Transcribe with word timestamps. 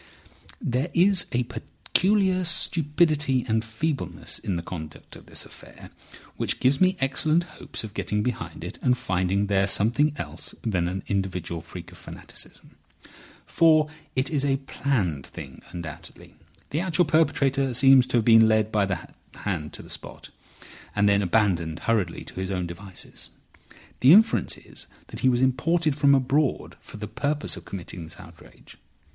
"There 0.59 0.89
is 0.95 1.27
a 1.31 1.43
peculiar 1.43 2.43
stupidity 2.43 3.45
and 3.47 3.63
feebleness 3.63 4.39
in 4.39 4.55
the 4.55 4.63
conduct 4.63 5.15
of 5.15 5.27
this 5.27 5.45
affair 5.45 5.91
which 6.37 6.59
gives 6.59 6.81
me 6.81 6.97
excellent 6.99 7.43
hopes 7.43 7.83
of 7.83 7.93
getting 7.93 8.23
behind 8.23 8.63
it 8.63 8.79
and 8.81 8.97
finding 8.97 9.45
there 9.45 9.67
something 9.67 10.13
else 10.17 10.55
than 10.63 10.87
an 10.87 11.03
individual 11.07 11.61
freak 11.61 11.91
of 11.91 11.99
fanaticism. 11.99 12.77
For 13.45 13.91
it 14.15 14.31
is 14.31 14.43
a 14.43 14.57
planned 14.57 15.27
thing, 15.27 15.61
undoubtedly. 15.69 16.33
The 16.71 16.79
actual 16.79 17.05
perpetrator 17.05 17.71
seems 17.75 18.07
to 18.07 18.17
have 18.17 18.25
been 18.25 18.47
led 18.47 18.71
by 18.71 18.87
the 18.87 19.07
hand 19.35 19.71
to 19.73 19.83
the 19.83 19.89
spot, 19.91 20.31
and 20.95 21.07
then 21.07 21.21
abandoned 21.21 21.81
hurriedly 21.81 22.23
to 22.23 22.39
his 22.39 22.49
own 22.49 22.65
devices. 22.65 23.29
The 23.99 24.13
inference 24.13 24.57
is 24.57 24.87
that 25.09 25.19
he 25.19 25.29
was 25.29 25.43
imported 25.43 25.95
from 25.95 26.15
abroad 26.15 26.75
for 26.79 26.97
the 26.97 27.07
purpose 27.07 27.55
of 27.55 27.65
committing 27.65 28.03
this 28.03 28.19
outrage. 28.19 28.77